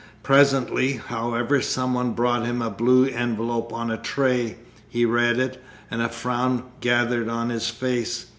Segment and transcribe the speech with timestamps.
[0.23, 4.57] Presently, however, some one brought him a blue envelope on a tray.
[4.89, 8.25] He read it, and a frown gathered on his face.